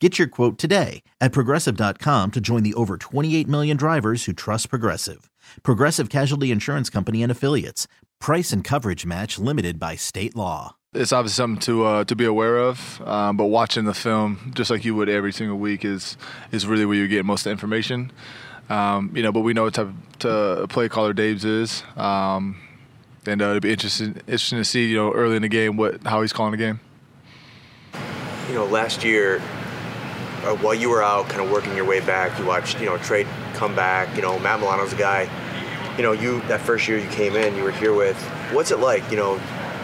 Get 0.00 0.16
your 0.16 0.28
quote 0.28 0.58
today 0.58 1.02
at 1.20 1.32
progressive.com 1.32 2.30
to 2.30 2.40
join 2.40 2.62
the 2.62 2.74
over 2.74 2.96
28 2.96 3.48
million 3.48 3.76
drivers 3.76 4.26
who 4.26 4.32
trust 4.32 4.70
Progressive. 4.70 5.28
Progressive 5.64 6.08
Casualty 6.08 6.52
Insurance 6.52 6.88
Company 6.88 7.20
and 7.20 7.32
Affiliates. 7.32 7.88
Price 8.20 8.52
and 8.52 8.62
coverage 8.62 9.04
match 9.04 9.40
limited 9.40 9.80
by 9.80 9.96
state 9.96 10.36
law. 10.36 10.76
It's 10.94 11.12
obviously 11.12 11.34
something 11.42 11.60
to 11.62 11.84
uh, 11.84 12.04
to 12.04 12.16
be 12.16 12.24
aware 12.24 12.58
of, 12.58 13.02
um, 13.06 13.36
but 13.36 13.46
watching 13.46 13.84
the 13.84 13.92
film 13.92 14.52
just 14.54 14.70
like 14.70 14.84
you 14.84 14.94
would 14.94 15.08
every 15.08 15.32
single 15.32 15.58
week 15.58 15.84
is 15.84 16.16
is 16.50 16.66
really 16.66 16.86
where 16.86 16.96
you 16.96 17.08
get 17.08 17.26
most 17.26 17.40
of 17.40 17.44
the 17.44 17.50
information. 17.50 18.10
Um, 18.70 19.12
you 19.14 19.22
know, 19.22 19.32
but 19.32 19.40
we 19.40 19.52
know 19.52 19.64
what 19.64 19.74
type 19.74 19.88
of 20.24 20.68
play 20.70 20.88
caller 20.88 21.12
Daboll 21.12 21.44
is, 21.44 21.82
um, 21.96 22.56
and 23.26 23.42
uh, 23.42 23.48
it'll 23.48 23.60
be 23.60 23.70
interesting 23.70 24.14
interesting 24.26 24.58
to 24.58 24.64
see 24.64 24.88
you 24.88 24.96
know 24.96 25.12
early 25.12 25.36
in 25.36 25.42
the 25.42 25.48
game 25.48 25.76
what 25.76 26.06
how 26.06 26.22
he's 26.22 26.32
calling 26.32 26.52
the 26.52 26.56
game. 26.56 26.80
You 28.48 28.54
know, 28.54 28.64
last 28.64 29.04
year 29.04 29.42
uh, 30.44 30.56
while 30.56 30.74
you 30.74 30.90
were 30.90 31.02
out, 31.02 31.28
kind 31.28 31.42
of 31.42 31.50
working 31.50 31.74
your 31.76 31.84
way 31.84 32.00
back, 32.00 32.38
you 32.38 32.46
watched 32.46 32.80
you 32.80 32.86
know 32.86 32.98
Trey 32.98 33.26
come 33.54 33.74
back. 33.74 34.14
You 34.16 34.22
know, 34.22 34.38
Matt 34.38 34.60
Milano's 34.60 34.92
a 34.92 34.96
guy. 34.96 35.28
You 35.96 36.02
know, 36.02 36.12
you 36.12 36.40
that 36.42 36.60
first 36.60 36.86
year 36.86 36.98
you 36.98 37.08
came 37.08 37.34
in, 37.34 37.56
you 37.56 37.62
were 37.62 37.72
here 37.72 37.94
with. 37.94 38.16
What's 38.52 38.70
it 38.70 38.78
like? 38.78 39.10
You 39.10 39.16
know, 39.16 39.38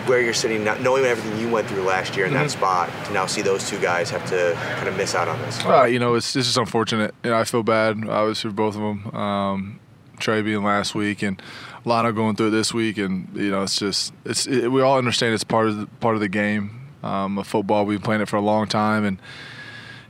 where 0.07 0.21
you're 0.21 0.35
sitting, 0.35 0.65
now, 0.65 0.75
knowing 0.77 1.05
everything 1.05 1.39
you 1.41 1.51
went 1.51 1.69
through 1.69 1.83
last 1.83 2.17
year 2.17 2.27
in 2.27 2.33
mm-hmm. 2.33 2.43
that 2.43 2.51
spot, 2.51 2.91
to 3.07 3.13
now 3.13 3.27
see 3.27 3.43
those 3.43 3.69
two 3.69 3.81
guys 3.81 4.11
have 4.11 4.25
to 4.29 4.55
kind 4.77 4.89
of 4.89 4.97
miss 4.97 5.15
out 5.15 5.29
on 5.29 5.41
this? 5.43 5.65
Uh, 5.65 5.85
you 5.85 5.99
know, 5.99 6.15
it's 6.15 6.33
this 6.33 6.47
is 6.47 6.57
unfortunate. 6.57 7.15
You 7.25 7.31
know, 7.31 7.39
I 7.39 7.45
feel 7.45 7.63
bad, 7.63 8.09
obviously, 8.09 8.51
for 8.51 8.55
both 8.55 8.77
of 8.77 8.81
them. 8.81 9.15
Um, 9.15 9.81
Trey 10.19 10.43
being 10.43 10.63
last 10.63 10.95
week 10.95 11.23
and 11.23 11.43
Lana 11.85 12.13
going 12.13 12.37
through 12.37 12.49
it 12.49 12.51
this 12.51 12.73
week, 12.73 12.99
and 12.99 13.29
you 13.35 13.51
know, 13.51 13.63
it's 13.63 13.79
just 13.79 14.13
it's 14.25 14.47
it, 14.47 14.69
we 14.69 14.81
all 14.81 14.97
understand 14.97 15.35
it's 15.35 15.45
part 15.45 15.69
of 15.69 15.79
the, 15.79 15.87
part 15.87 16.15
of 16.15 16.21
the 16.21 16.29
game 16.29 16.89
um, 17.03 17.39
of 17.39 17.47
football. 17.47 17.85
We've 17.85 17.99
been 17.99 18.05
playing 18.05 18.23
it 18.23 18.29
for 18.29 18.37
a 18.37 18.41
long 18.41 18.67
time, 18.67 19.05
and 19.05 19.19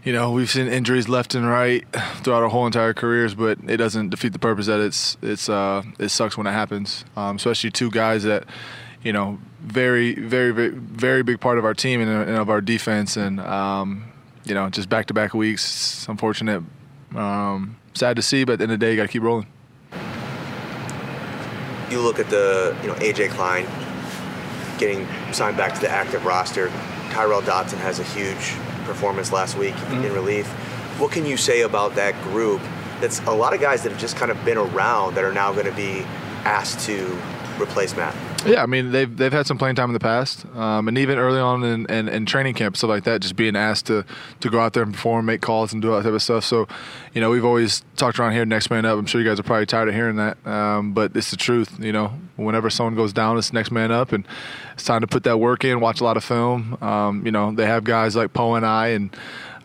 you 0.05 0.13
know 0.13 0.31
we've 0.31 0.51
seen 0.51 0.67
injuries 0.67 1.09
left 1.09 1.35
and 1.35 1.49
right 1.49 1.85
throughout 2.23 2.43
our 2.43 2.49
whole 2.49 2.67
entire 2.67 2.95
careers, 2.95 3.35
but 3.35 3.59
it 3.67 3.79
doesn't 3.79 4.11
defeat 4.11 4.33
the 4.33 4.39
purpose 4.39 4.67
that 4.67 4.81
it's 4.81 5.17
it's 5.23 5.49
uh, 5.49 5.83
it 5.99 6.11
sucks 6.11 6.37
when 6.37 6.47
it 6.47 6.53
happens, 6.53 7.05
um, 7.17 7.37
especially 7.37 7.71
two 7.71 7.91
guys 7.91 8.23
that 8.25 8.45
you 9.03 9.13
know 9.13 9.39
very, 9.65 10.15
very, 10.15 10.51
very, 10.51 10.69
very 10.69 11.23
big 11.23 11.41
part 11.41 11.57
of 11.57 11.65
our 11.65 11.75
team 11.75 12.01
and, 12.01 12.11
and 12.11 12.37
of 12.37 12.51
our 12.51 12.61
defense. 12.61 13.17
And 13.17 13.41
um, 13.41 14.13
you 14.45 14.55
know, 14.55 14.69
just 14.69 14.89
back 14.89 15.07
to 15.07 15.15
back 15.15 15.33
weeks. 15.33 15.64
It's 15.64 16.09
unfortunate, 16.09 16.63
um, 17.14 17.79
sad 17.95 18.17
to 18.17 18.23
see, 18.23 18.45
but 18.45 18.55
at 18.55 18.59
the 18.59 18.64
end 18.64 18.73
of 18.73 18.81
the 18.81 18.87
day, 18.87 18.91
you 18.91 18.97
got 18.97 19.05
to 19.05 19.09
keep 19.09 19.23
rolling. 19.23 19.47
You 21.91 22.01
look 22.01 22.19
at 22.19 22.29
the, 22.29 22.77
you 22.83 22.89
know, 22.89 22.95
AJ 22.95 23.31
Klein 23.31 23.67
getting 24.79 25.07
signed 25.33 25.57
back 25.57 25.75
to 25.75 25.81
the 25.81 25.89
active 25.89 26.25
roster. 26.25 26.69
Tyrel 27.11 27.41
Dodson 27.43 27.79
has 27.79 28.01
a 28.01 28.05
huge 28.05 28.55
performance 28.84 29.33
last 29.33 29.56
week 29.56 29.74
mm-hmm. 29.74 30.05
in 30.05 30.12
relief. 30.12 30.46
What 30.98 31.11
can 31.12 31.27
you 31.27 31.36
say 31.36 31.62
about 31.62 31.95
that 31.96 32.20
group? 32.22 32.61
That's 33.00 33.20
a 33.20 33.33
lot 33.33 33.55
of 33.55 33.61
guys 33.61 33.83
that 33.83 33.92
have 33.92 34.00
just 34.00 34.17
kind 34.17 34.30
of 34.30 34.42
been 34.45 34.58
around 34.58 35.14
that 35.14 35.24
are 35.24 35.33
now 35.33 35.52
going 35.52 35.67
to 35.67 35.72
be 35.72 36.02
asked 36.45 36.86
to 36.86 37.20
replace 37.61 37.97
Matt. 37.97 38.15
Yeah, 38.47 38.63
I 38.63 38.67
mean 38.67 38.92
they've 38.92 39.15
they've 39.17 39.33
had 39.33 39.47
some 39.47 39.59
playing 39.59 39.77
time 39.77 39.91
in 39.91 39.95
the 39.95 40.01
past, 40.01 40.45
um, 40.55 40.89
and 40.89 40.98
even 40.98 41.19
early 41.19 41.41
on 41.41 41.65
in, 41.65 41.87
in, 41.87 42.09
in, 42.09 42.27
training 42.27 42.55
camp, 42.55 42.77
stuff 42.77 42.89
like 42.89 43.05
that, 43.05 43.20
just 43.20 43.37
being 43.37 43.57
asked 43.57 43.87
to 43.87 44.05
to 44.41 44.51
go 44.51 44.61
out 44.61 44.73
there 44.73 44.83
and 44.83 44.92
perform, 44.92 45.27
make 45.27 45.41
calls, 45.41 45.73
and 45.73 45.81
do 45.81 45.91
all 45.91 45.97
that 45.97 46.05
type 46.05 46.13
of 46.13 46.23
stuff. 46.23 46.45
So, 46.45 46.69
you 47.14 47.20
know, 47.20 47.31
we've 47.31 47.45
always 47.45 47.83
talked 47.97 48.19
around 48.19 48.33
here, 48.33 48.45
next 48.45 48.70
man 48.70 48.85
up. 48.85 48.98
I'm 48.98 49.07
sure 49.07 49.20
you 49.20 49.27
guys 49.27 49.41
are 49.41 49.45
probably 49.45 49.67
tired 49.67 49.89
of 49.89 49.95
hearing 49.95 50.17
that, 50.17 50.45
um, 50.47 50.93
but 50.93 51.17
it's 51.17 51.31
the 51.31 51.37
truth. 51.37 51.79
You 51.79 51.93
know, 51.93 52.13
whenever 52.37 52.70
someone 52.70 52.95
goes 52.95 53.13
down, 53.13 53.39
it's 53.39 53.53
next 53.53 53.70
man 53.70 53.91
up, 53.91 54.13
and 54.13 54.27
it's 54.75 54.85
time 54.85 55.01
to 55.01 55.07
put 55.07 55.25
that 55.25 55.39
work 55.39 55.64
in, 55.64 55.81
watch 55.81 56.01
a 56.01 56.05
lot 56.05 56.17
of 56.17 56.25
film. 56.25 56.77
Um, 56.83 57.25
you 57.25 57.33
know, 57.33 57.53
they 57.53 57.67
have 57.67 57.85
guys 57.85 58.14
like 58.14 58.33
Poe 58.33 58.55
and 58.55 58.67
I, 58.67 58.89
and 58.89 59.17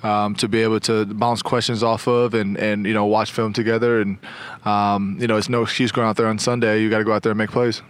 um, 0.03 0.35
to 0.35 0.47
be 0.47 0.61
able 0.63 0.79
to 0.81 1.05
bounce 1.05 1.41
questions 1.41 1.83
off 1.83 2.07
of 2.07 2.33
and, 2.33 2.57
and 2.57 2.85
you 2.85 2.93
know 2.93 3.05
watch 3.05 3.31
film 3.31 3.53
together 3.53 4.01
and 4.01 4.17
um, 4.65 5.17
you 5.19 5.27
know 5.27 5.37
it's 5.37 5.49
no 5.49 5.63
excuse 5.63 5.91
going 5.91 6.07
out 6.07 6.17
there 6.17 6.27
on 6.27 6.39
Sunday. 6.39 6.81
You 6.81 6.89
got 6.89 6.99
to 6.99 7.03
go 7.03 7.13
out 7.13 7.23
there 7.23 7.31
and 7.31 7.37
make 7.37 7.51
plays 7.51 7.81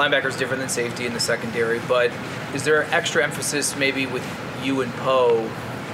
linebacker 0.00 0.26
is 0.26 0.36
different 0.36 0.60
than 0.60 0.68
safety 0.68 1.04
in 1.04 1.12
the 1.12 1.20
secondary, 1.20 1.78
but 1.80 2.10
is 2.54 2.64
there 2.64 2.84
extra 2.94 3.22
emphasis 3.22 3.76
maybe 3.76 4.06
with 4.06 4.24
you 4.62 4.80
and 4.80 4.92
Poe 4.94 5.42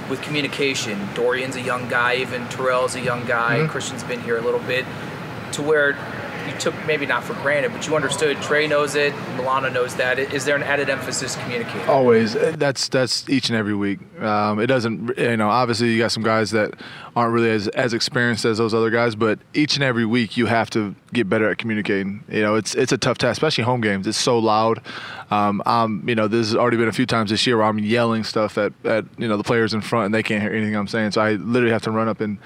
with 0.09 0.21
communication? 0.21 0.97
Dorian's 1.13 1.57
a 1.57 1.61
young 1.61 1.89
guy, 1.89 2.15
even 2.15 2.47
Tyrel's 2.47 2.95
a 2.95 3.01
young 3.01 3.25
guy, 3.25 3.57
mm-hmm. 3.57 3.67
Christian's 3.67 4.03
been 4.03 4.21
here 4.21 4.37
a 4.37 4.41
little 4.41 4.61
bit, 4.61 4.85
to 5.53 5.61
where 5.61 5.93
you 6.47 6.57
took 6.57 6.73
maybe 6.85 7.05
not 7.05 7.23
for 7.23 7.33
granted, 7.35 7.71
but 7.71 7.85
you 7.87 7.95
understood. 7.95 8.41
Trey 8.41 8.67
knows 8.67 8.95
it. 8.95 9.13
Milano 9.35 9.69
knows 9.69 9.95
that. 9.95 10.19
Is 10.19 10.45
there 10.45 10.55
an 10.55 10.63
added 10.63 10.89
emphasis 10.89 11.35
communicating? 11.35 11.87
Always. 11.87 12.33
That's 12.33 12.87
that's 12.89 13.27
each 13.29 13.49
and 13.49 13.57
every 13.57 13.75
week. 13.75 13.99
Um, 14.21 14.59
it 14.59 14.67
doesn't. 14.67 15.17
You 15.17 15.37
know, 15.37 15.49
obviously 15.49 15.91
you 15.91 15.99
got 15.99 16.11
some 16.11 16.23
guys 16.23 16.51
that 16.51 16.73
aren't 17.17 17.33
really 17.33 17.49
as, 17.49 17.67
as 17.69 17.93
experienced 17.93 18.45
as 18.45 18.59
those 18.59 18.73
other 18.73 18.91
guys, 18.91 19.15
but 19.15 19.39
each 19.55 19.75
and 19.75 19.83
every 19.83 20.05
week 20.05 20.37
you 20.37 20.45
have 20.45 20.69
to 20.69 20.95
get 21.13 21.27
better 21.27 21.49
at 21.49 21.57
communicating. 21.57 22.23
You 22.29 22.41
know, 22.41 22.55
it's 22.55 22.75
it's 22.75 22.91
a 22.91 22.97
tough 22.97 23.17
task, 23.17 23.33
especially 23.33 23.63
home 23.63 23.81
games. 23.81 24.05
It's 24.07 24.17
so 24.17 24.37
loud. 24.37 24.81
Um, 25.31 25.61
I'm, 25.65 26.07
you 26.07 26.15
know, 26.15 26.27
this 26.27 26.47
has 26.47 26.55
already 26.55 26.77
been 26.77 26.87
a 26.87 26.93
few 26.93 27.05
times 27.05 27.31
this 27.31 27.45
year 27.45 27.57
where 27.57 27.65
I'm 27.65 27.79
yelling 27.79 28.23
stuff 28.23 28.57
at, 28.57 28.73
at 28.85 29.05
you 29.17 29.27
know 29.27 29.35
the 29.35 29.43
players 29.43 29.73
in 29.73 29.81
front 29.81 30.05
and 30.05 30.13
they 30.13 30.23
can't 30.23 30.41
hear 30.41 30.53
anything 30.53 30.75
I'm 30.75 30.87
saying. 30.87 31.11
So 31.11 31.21
I 31.21 31.33
literally 31.33 31.73
have 31.73 31.81
to 31.83 31.91
run 31.91 32.07
up 32.07 32.21
and 32.21 32.37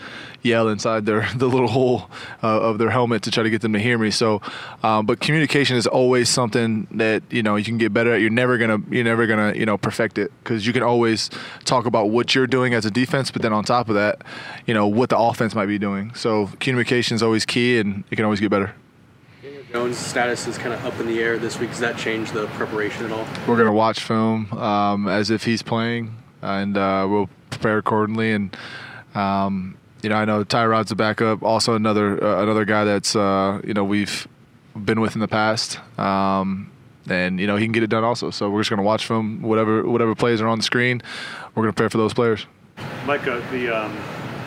yell 0.41 0.69
inside 0.69 1.06
their 1.06 1.28
the 1.35 1.47
little 1.47 1.67
hole 1.67 2.09
uh, 2.41 2.61
of 2.61 2.78
their 2.78 2.90
helmet 2.90 3.23
to 3.23 3.31
try 3.31 3.44
to 3.44 3.50
get 3.50 3.61
them 3.61 3.73
to 3.73 3.79
hear 3.79 3.91
me. 3.97 4.12
So, 4.12 4.41
um, 4.84 5.06
but 5.06 5.19
communication 5.19 5.78
is 5.78 5.88
always 5.88 6.29
something 6.29 6.88
that 6.91 7.24
you 7.29 7.44
know 7.44 7.56
you 7.56 7.66
can 7.66 7.78
get 7.78 7.94
better 7.94 8.13
at. 8.13 8.22
You're 8.22 8.29
never 8.29 8.57
gonna 8.57 8.79
you're 8.90 9.03
never 9.03 9.28
gonna 9.28 9.53
you 9.53 9.66
know 9.66 9.78
perfect 9.78 10.18
it 10.18 10.31
because 10.44 10.66
you 10.66 10.74
can 10.74 10.84
always 10.84 11.29
talk 11.66 11.85
about 11.85 12.09
what 12.09 12.35
you're 12.35 12.47
doing 12.47 12.74
as 12.74 12.85
a 12.85 12.91
defense, 12.91 13.31
but 13.31 13.41
then 13.41 13.53
on 13.53 13.63
top 13.63 13.90
of 13.90 13.96
that, 13.96 14.22
you 14.66 14.74
know 14.74 14.88
what 14.88 15.09
the 15.09 15.18
offense 15.18 15.56
might 15.56 15.68
be 15.68 15.78
doing. 15.79 16.13
So 16.13 16.50
communication 16.59 17.16
is 17.16 17.24
always 17.24 17.46
key, 17.46 17.79
and 17.79 18.03
it 18.12 18.16
can 18.16 18.25
always 18.25 18.40
get 18.40 18.50
better. 18.50 18.74
Jones' 19.72 19.97
status 19.97 20.47
is 20.47 20.58
kind 20.58 20.73
of 20.73 20.84
up 20.85 21.00
in 21.00 21.08
the 21.08 21.22
air 21.22 21.38
this 21.38 21.58
week. 21.58 21.69
Does 21.69 21.79
that 21.79 21.97
change 21.97 22.31
the 22.31 22.47
preparation 22.47 23.06
at 23.06 23.12
all? 23.13 23.25
We're 23.47 23.56
going 23.56 23.68
to 23.68 23.72
watch 23.72 24.02
film 24.02 24.52
um, 24.52 25.08
as 25.08 25.29
if 25.29 25.46
he's 25.46 25.63
playing, 25.63 26.13
and 26.41 26.75
uh, 26.75 27.08
we'll 27.09 27.29
prepare 27.50 27.78
accordingly. 27.78 28.34
And 28.34 28.58
um, 29.16 29.78
you 30.01 30.09
know, 30.09 30.16
I 30.16 30.25
know 30.25 30.44
Tyrod's 30.44 30.91
a 30.91 30.95
backup, 30.95 31.44
also 31.44 31.75
another 31.75 32.23
uh, 32.23 32.44
another 32.44 32.66
guy 32.66 32.84
that's 32.84 33.16
uh, 33.16 33.62
you 33.63 33.73
know 33.73 33.84
we've 33.84 34.28
been 34.75 35.01
with 35.01 35.16
in 35.16 35.22
the 35.22 35.28
past, 35.28 35.79
um, 35.99 36.72
and 37.09 37.40
you 37.40 37.47
know 37.47 37.55
he 37.55 37.66
can 37.66 37.72
get 37.72 37.84
it 37.84 37.90
done 37.90 38.03
also. 38.03 38.31
So 38.31 38.49
we're 38.49 38.61
just 38.61 38.70
gonna 38.70 38.81
watch 38.81 39.05
from 39.05 39.41
whatever 39.41 39.87
whatever 39.87 40.16
plays 40.16 40.41
are 40.41 40.47
on 40.47 40.59
the 40.59 40.64
screen. 40.64 41.02
We're 41.53 41.64
gonna 41.64 41.73
prepare 41.73 41.90
for 41.90 41.97
those 41.97 42.14
players. 42.14 42.46
Micah, 43.05 43.46
the 43.52 43.70
um, 43.70 43.97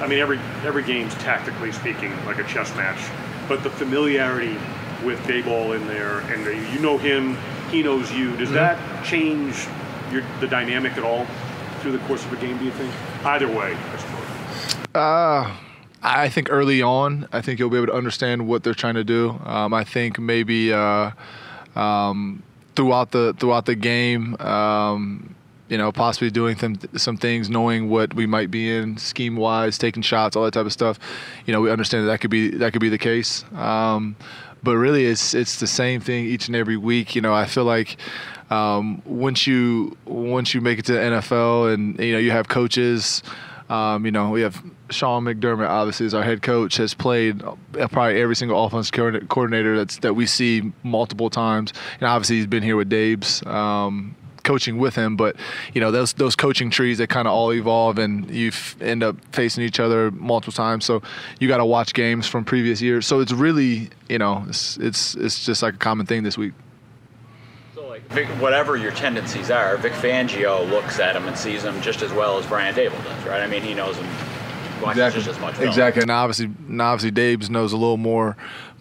I 0.01 0.09
mean 0.09 0.19
every 0.19 0.39
every 0.65 0.83
game's 0.83 1.15
tactically 1.15 1.73
speaking 1.73 2.13
like 2.27 2.39
a 2.39 2.45
chess 2.45 2.75
match, 2.75 3.01
but 3.49 3.63
the 3.63 3.71
familiarity 3.71 4.57
with 5.05 5.21
Daboll 5.21 5.77
in 5.77 5.87
there, 5.87 6.21
and 6.21 6.45
you 6.73 6.81
know 6.81 6.99
him, 6.99 7.37
he 7.71 7.83
knows 7.83 8.11
you. 8.13 8.37
Does 8.37 8.49
mm-hmm. 8.49 8.55
that 8.55 9.05
change 9.05 9.67
your, 10.11 10.23
the 10.41 10.49
dynamic 10.49 10.97
at 10.97 11.05
all 11.05 11.27
through 11.81 11.93
the 11.93 11.99
course 12.07 12.25
of 12.25 12.33
a 12.33 12.37
game? 12.37 12.59
Do 12.59 12.65
you 12.65 12.73
think? 12.73 12.93
Either 13.25 13.49
way. 13.49 13.77
Uh, 14.95 15.57
I 16.03 16.29
think 16.29 16.49
early 16.51 16.83
on, 16.83 17.27
I 17.33 17.41
think 17.41 17.59
you'll 17.59 17.71
be 17.71 17.79
able 17.79 17.87
to 17.87 17.95
understand 17.95 18.47
what 18.47 18.63
they're 18.63 18.75
trying 18.75 18.95
to 18.95 19.05
do. 19.05 19.41
Um, 19.45 19.73
I 19.73 19.85
think 19.85 20.19
maybe 20.19 20.73
uh, 20.73 21.11
um, 21.75 22.43
throughout 22.77 23.11
the 23.11 23.35
throughout 23.39 23.67
the 23.67 23.75
game, 23.75 24.37
um, 24.41 25.35
you 25.69 25.79
know, 25.79 25.91
possibly 25.91 26.31
doing 26.31 26.59
some 26.59 26.79
some 26.97 27.17
things, 27.17 27.49
knowing 27.49 27.89
what 27.89 28.13
we 28.15 28.27
might 28.27 28.51
be 28.51 28.71
in 28.71 28.99
scheme 28.99 29.37
wise, 29.37 29.79
taking 29.79 30.03
shots, 30.03 30.37
all 30.37 30.45
that 30.45 30.53
type 30.53 30.67
of 30.67 30.73
stuff. 30.73 30.99
You 31.47 31.53
know, 31.53 31.63
we 31.63 31.71
understand 31.71 32.05
that 32.05 32.09
that 32.09 32.21
could 32.21 32.31
be 32.31 32.51
that 32.51 32.73
could 32.73 32.83
be 32.83 32.91
the 32.91 32.99
case. 32.99 33.45
Um, 33.55 34.15
but 34.63 34.77
really 34.77 35.07
it's 35.07 35.35
it's 35.35 35.59
the 35.59 35.67
same 35.67 36.01
thing 36.01 36.27
each 36.27 36.49
and 36.49 36.57
every 36.57 36.77
week. 36.77 37.15
You 37.15 37.23
know, 37.23 37.33
I 37.33 37.47
feel 37.47 37.65
like 37.65 37.97
um, 38.51 39.03
once 39.07 39.47
you 39.47 39.97
once 40.05 40.55
you 40.55 40.61
make 40.61 40.79
it 40.79 40.85
to 40.87 40.93
the 40.93 40.99
NFL 40.99 41.73
and 41.73 41.99
you 41.99 42.13
know 42.13 42.19
you 42.19 42.31
have 42.31 42.49
coaches. 42.49 43.23
Um, 43.69 44.05
you 44.05 44.13
know, 44.13 44.31
we 44.31 44.43
have 44.43 44.63
Sean 44.91 45.25
McDermott, 45.25 45.69
obviously, 45.69 46.07
as 46.07 46.15
our 46.15 46.23
head 46.23 46.43
coach, 46.43 46.77
has 46.77 46.95
played 46.95 47.43
probably 47.73 48.21
every 48.21 48.37
single 48.37 48.63
offense 48.65 48.91
coordinator 48.91 49.77
that's 49.77 49.99
that 49.99 50.15
we 50.15 50.27
see 50.27 50.73
multiple 50.83 51.31
times. 51.31 51.73
And 52.01 52.09
obviously, 52.09 52.37
he's 52.37 52.47
been 52.47 52.63
here 52.63 52.77
with 52.77 52.91
Daboll 52.91 53.47
um, 53.47 54.17
coaching 54.43 54.79
with 54.79 54.95
him. 54.95 55.17
But 55.17 55.37
you 55.73 55.81
know, 55.81 55.91
those 55.91 56.13
those 56.13 56.37
coaching 56.37 56.71
trees 56.71 56.99
they 56.99 57.07
kind 57.07 57.27
of 57.27 57.35
all 57.35 57.53
evolve, 57.53 57.99
and 57.99 58.31
you 58.31 58.53
end 58.81 59.03
up 59.03 59.17
facing 59.33 59.65
each 59.65 59.81
other 59.81 60.11
multiple 60.11 60.53
times. 60.53 60.85
So 60.85 61.03
you 61.41 61.49
got 61.49 61.59
to 61.59 61.67
watch 61.67 61.95
games 61.95 62.27
from 62.27 62.45
previous 62.45 62.81
years. 62.81 63.07
So 63.07 63.21
it's 63.21 63.33
really, 63.33 63.91
you 64.09 64.19
know, 64.19 64.45
it's 64.49 64.77
it's 64.77 65.15
it's 65.17 65.45
just 65.45 65.63
like 65.63 65.75
a 65.75 65.79
common 65.79 66.07
thing 66.07 66.23
this 66.23 66.39
week. 66.39 66.53
Vic, 68.11 68.29
whatever 68.41 68.77
your 68.77 68.93
tendencies 68.93 69.51
are, 69.51 69.77
Vic 69.77 69.93
Fangio 69.93 70.69
looks 70.71 70.99
at 71.01 71.17
him 71.17 71.27
and 71.27 71.37
sees 71.37 71.65
him 71.65 71.81
just 71.81 72.03
as 72.03 72.13
well 72.13 72.39
as 72.39 72.47
Brian 72.47 72.75
Daboll 72.75 73.03
does, 73.05 73.25
right? 73.25 73.41
I 73.41 73.47
mean, 73.47 73.63
he 73.63 73.75
knows 73.75 73.97
him 73.97 74.07
exactly. 74.91 75.23
just 75.23 75.37
as 75.37 75.41
much. 75.41 75.59
Exactly, 75.59 76.03
and 76.03 76.11
obviously, 76.11 76.47
and 76.47 76.81
obviously, 76.81 77.11
Daboll 77.11 77.51
knows 77.51 77.73
a 77.73 77.77
little 77.77 77.97
more 77.97 78.37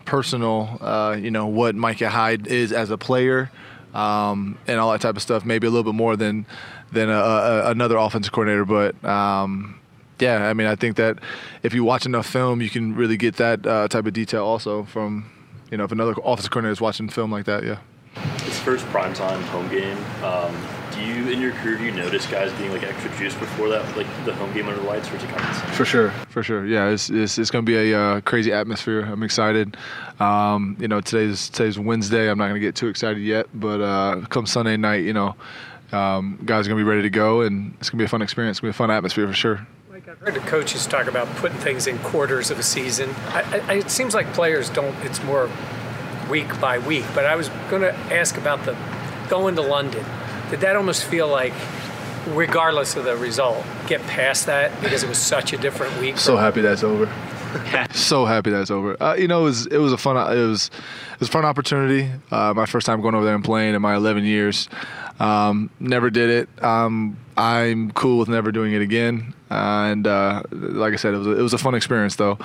personal. 0.06 0.78
Uh, 0.82 1.18
you 1.20 1.32
know 1.32 1.48
what 1.48 1.76
Micah 1.76 2.10
Hyde 2.10 2.48
is 2.48 2.72
as 2.72 2.92
a 2.92 2.98
player, 2.98 3.52
um, 3.94 4.58
and 4.68 4.80
all 4.80 4.92
that 4.92 5.02
type 5.02 5.16
of 5.16 5.22
stuff. 5.22 5.46
Maybe 5.46 5.68
a 5.68 5.70
little 5.70 5.92
bit 5.92 5.96
more 5.96 6.16
than 6.16 6.46
than 6.92 7.10
a, 7.10 7.14
a, 7.14 7.72
another 7.72 7.98
offensive 7.98 8.32
coordinator, 8.34 8.66
but. 8.66 9.04
Um, 9.04 9.80
yeah, 10.20 10.48
I 10.48 10.54
mean, 10.54 10.68
I 10.68 10.76
think 10.76 10.96
that 10.98 11.18
if 11.64 11.74
you 11.74 11.84
watch 11.84 12.06
enough 12.06 12.28
film, 12.28 12.62
you 12.62 12.70
can 12.70 12.96
really 12.96 13.18
get 13.18 13.38
that 13.38 13.66
uh, 13.66 13.88
type 13.90 14.06
of 14.06 14.14
detail 14.14 14.46
also 14.46 14.84
from, 14.84 15.30
you 15.70 15.76
know, 15.76 15.84
if 15.84 15.92
another 15.92 16.14
offensive 16.24 16.52
coordinator 16.52 16.72
is 16.72 16.80
watching 16.80 17.10
film 17.10 17.32
like 17.32 17.46
that. 17.46 17.64
Yeah 17.66 17.80
first 18.64 18.86
primetime 18.86 19.42
home 19.44 19.68
game, 19.70 19.98
um, 20.24 20.56
do 20.92 21.02
you 21.02 21.30
in 21.30 21.42
your 21.42 21.52
career 21.54 21.78
do 21.78 21.84
you 21.84 21.92
notice 21.92 22.26
guys 22.28 22.52
being 22.54 22.72
like 22.72 22.84
extra 22.84 23.16
juiced 23.18 23.40
before 23.40 23.68
that, 23.70 23.98
like 23.98 24.08
the 24.26 24.34
home 24.34 24.54
game 24.54 24.68
under 24.68 24.80
the 24.80 24.88
lights, 24.88 25.12
or 25.12 25.18
is 25.18 25.24
it 25.24 25.30
kind 25.30 25.42
of 25.42 25.76
For 25.76 25.86
sure, 25.86 26.12
for 26.30 26.44
sure. 26.44 26.66
Yeah, 26.66 26.90
it's 26.90 27.10
it's, 27.10 27.38
it's 27.38 27.52
going 27.52 27.66
to 27.66 27.70
be 27.70 27.92
a 27.92 28.00
uh, 28.00 28.22
crazy 28.22 28.54
atmosphere. 28.54 29.02
I'm 29.02 29.24
excited. 29.24 29.76
Um, 30.20 30.78
you 30.80 30.88
know, 30.88 31.02
today's 31.02 31.50
today's 31.50 31.78
Wednesday. 31.78 32.30
I'm 32.30 32.38
not 32.38 32.46
going 32.46 32.62
to 32.62 32.66
get 32.66 32.76
too 32.76 32.88
excited 32.88 33.22
yet, 33.22 33.48
but 33.54 33.82
uh, 33.82 34.22
come 34.30 34.46
Sunday 34.46 34.78
night, 34.78 35.04
you 35.04 35.14
know, 35.14 35.36
um, 35.92 36.40
guys 36.46 36.66
are 36.66 36.70
going 36.70 36.80
to 36.80 36.86
be 36.86 36.90
ready 36.90 37.02
to 37.02 37.10
go, 37.10 37.42
and 37.42 37.74
it's 37.80 37.90
going 37.90 37.98
to 37.98 38.04
be 38.04 38.06
a 38.06 38.10
fun 38.10 38.22
experience. 38.22 38.58
It's 38.58 38.62
going 38.62 38.72
to 38.72 38.78
be 38.78 38.78
a 38.78 38.88
fun 38.88 38.92
atmosphere 38.92 39.28
for 39.28 39.34
sure. 39.34 39.68
I've 40.14 40.20
heard 40.20 40.36
the 40.36 40.42
coaches 40.42 40.86
talk 40.86 41.08
about 41.08 41.28
putting 41.38 41.58
things 41.58 41.88
in 41.88 41.98
quarters 42.00 42.52
of 42.52 42.60
a 42.60 42.64
season. 42.64 43.10
I, 43.30 43.64
I, 43.68 43.74
it 43.76 43.90
seems 43.90 44.14
like 44.14 44.32
players 44.34 44.70
don't. 44.70 44.94
It's 45.04 45.24
more 45.24 45.50
week 46.34 46.60
by 46.60 46.80
week. 46.80 47.06
But 47.14 47.28
I 47.28 47.36
was 47.36 47.50
going 47.70 47.84
to 47.84 47.94
ask 48.12 48.38
about 48.38 48.66
the 48.66 48.76
going 49.30 49.56
to 49.56 49.62
London. 49.62 50.04
Did 50.50 50.62
that 50.62 50.76
almost 50.76 51.04
feel 51.04 51.28
like, 51.28 51.54
regardless 52.30 52.96
of 52.96 53.04
the 53.04 53.16
result, 53.16 53.64
get 53.86 54.02
past 54.02 54.48
that 54.48 54.82
because 54.82 55.04
it 55.04 55.10
was 55.10 55.20
such 55.20 55.54
a 55.54 55.58
different 55.58 55.96
week? 56.02 56.18
So 56.18 56.36
happy 56.36 56.62
that's 56.62 56.84
over. 56.84 57.06
so 57.94 58.26
happy 58.26 58.50
that's 58.50 58.72
over. 58.72 59.02
Uh, 59.02 59.14
you 59.14 59.28
know, 59.28 59.42
it 59.42 59.44
was 59.44 59.68
it 59.68 59.78
was 59.78 59.94
a 59.94 59.98
fun 59.98 60.18
it 60.18 60.48
was 60.48 60.72
it 61.14 61.20
was 61.20 61.30
a 61.30 61.32
fun 61.32 61.46
opportunity. 61.46 62.10
Uh, 62.32 62.52
my 62.56 62.66
first 62.66 62.88
time 62.88 63.00
going 63.00 63.14
over 63.14 63.26
there 63.26 63.36
and 63.36 63.44
playing 63.44 63.76
in 63.76 63.82
my 63.84 63.96
11 63.96 64.24
years. 64.24 64.68
Um, 65.20 65.70
never 65.80 66.10
did 66.10 66.30
it. 66.30 66.64
Um, 66.64 67.18
I'm 67.38 67.92
cool 67.92 68.20
with 68.20 68.30
never 68.30 68.52
doing 68.52 68.74
it 68.74 68.82
again. 68.82 69.34
Uh, 69.50 69.90
and 69.92 70.08
uh, 70.08 70.44
like 70.52 70.94
I 70.94 70.96
said, 70.96 71.14
it 71.14 71.18
was 71.18 71.28
a, 71.28 71.32
it 71.32 71.42
was 71.42 71.54
a 71.54 71.58
fun 71.58 71.76
experience 71.76 72.16
though. 72.16 72.38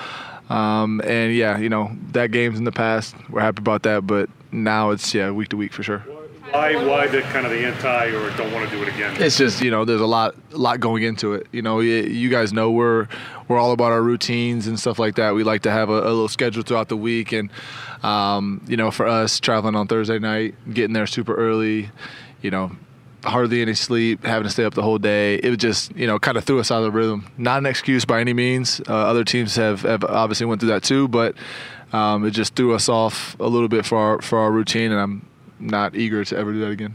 Um, 0.51 1.01
and 1.05 1.35
yeah, 1.35 1.59
you 1.59 1.69
know 1.69 1.91
that 2.13 2.31
game's 2.31 2.59
in 2.59 2.65
the 2.65 2.73
past. 2.73 3.15
We're 3.29 3.41
happy 3.41 3.61
about 3.61 3.83
that, 3.83 4.07
but 4.07 4.31
now 4.51 4.91
it's 4.91 5.15
yeah 5.15 5.31
week 5.31 5.49
to 5.51 5.57
week 5.57 5.73
for 5.73 5.83
sure. 5.83 6.05
Why 6.51 6.83
why 6.87 7.07
the 7.07 7.21
kind 7.23 7.45
of 7.45 7.53
the 7.53 7.59
anti 7.59 8.07
or 8.07 8.35
don't 8.37 8.53
want 8.53 8.71
to 8.71 8.75
do 8.75 8.83
it 8.83 8.89
again? 8.89 9.15
It's 9.21 9.37
just 9.37 9.61
you 9.61 9.71
know 9.71 9.85
there's 9.85 10.01
a 10.01 10.07
lot 10.07 10.35
lot 10.53 10.81
going 10.81 11.03
into 11.03 11.35
it. 11.35 11.47
You 11.53 11.61
know 11.61 11.81
you 11.81 12.31
guys 12.31 12.55
know 12.55 12.71
we're 12.71 13.07
we're 13.49 13.59
all 13.59 13.73
about 13.73 13.93
our 13.93 14.03
routines 14.03 14.67
and 14.67 14.81
stuff 14.81 14.99
like 14.99 15.17
that. 15.17 15.35
We 15.35 15.45
like 15.45 15.63
to 15.63 15.71
have 15.71 15.91
a, 15.91 16.01
a 16.01 16.09
little 16.09 16.29
schedule 16.29 16.63
throughout 16.63 16.89
the 16.89 16.97
week, 16.97 17.33
and 17.33 17.51
um, 18.03 18.65
you 18.67 18.79
know 18.79 18.91
for 18.91 19.07
us 19.07 19.39
traveling 19.41 19.75
on 19.75 19.89
Thursday 19.89 20.19
night, 20.19 20.55
getting 20.73 20.95
there 20.95 21.07
super 21.07 21.35
early, 21.35 21.91
you 22.43 22.51
know 22.51 22.73
hardly 23.25 23.63
any 23.63 23.75
sleep, 23.75 24.25
having 24.25 24.45
to 24.45 24.51
stay 24.51 24.65
up 24.65 24.75
the 24.75 24.83
whole 24.83 24.99
day. 24.99 25.37
It 25.37 25.49
was 25.49 25.59
just, 25.59 25.95
you 25.97 26.07
know, 26.07 26.19
kind 26.19 26.37
of 26.37 26.45
threw 26.45 26.61
us 26.61 26.71
out 26.71 26.79
of 26.79 26.85
the 26.85 26.91
rhythm. 26.91 27.31
Not 27.37 27.59
an 27.59 27.67
excuse 27.67 28.05
by 28.05 28.21
any 28.21 28.33
means. 28.33 28.81
Uh, 28.89 28.95
other 28.95 29.25
teams 29.25 29.57
have, 29.57 29.83
have 29.83 30.05
obviously 30.05 30.47
went 30.47 30.61
through 30.61 30.71
that 30.71 30.83
too, 30.83 31.09
but 31.09 31.35
um, 31.93 32.25
it 32.25 32.31
just 32.31 32.55
threw 32.55 32.75
us 32.75 32.89
off 32.89 33.39
a 33.41 33.47
little 33.47 33.69
bit 33.69 33.85
for 33.85 33.99
our, 33.99 34.23
for 34.23 34.39
our 34.39 34.53
routine, 34.53 34.93
and 34.93 35.01
I'm 35.01 35.27
not 35.59 35.97
eager 35.97 36.25
to 36.25 36.37
ever 36.37 36.53
do 36.53 36.61
that 36.61 36.71
again. 36.71 36.95